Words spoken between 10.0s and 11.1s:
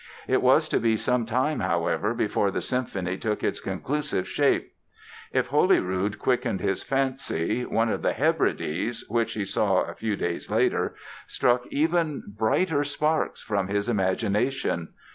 days later)